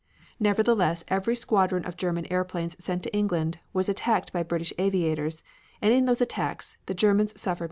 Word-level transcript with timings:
Nevertheless, 0.39 1.03
every 1.09 1.35
squadron 1.35 1.85
of 1.85 1.95
German 1.95 2.25
airplanes 2.33 2.75
sent 2.83 3.03
to 3.03 3.13
England 3.15 3.59
was 3.71 3.87
attacked 3.87 4.33
by 4.33 4.41
British 4.41 4.73
aviators, 4.79 5.43
and 5.79 5.93
in 5.93 6.05
those 6.05 6.21
attacks 6.21 6.77
the 6.87 6.95
Germans 6.95 7.39
suffered 7.39 7.51
many 7.51 7.53
losses. 7.53 7.59